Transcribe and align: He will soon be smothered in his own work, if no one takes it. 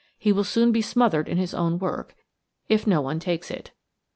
He 0.17 0.31
will 0.31 0.43
soon 0.43 0.71
be 0.71 0.81
smothered 0.81 1.29
in 1.29 1.37
his 1.37 1.53
own 1.53 1.77
work, 1.77 2.15
if 2.67 2.87
no 2.87 3.01
one 3.01 3.19
takes 3.19 3.51
it. 3.51 3.69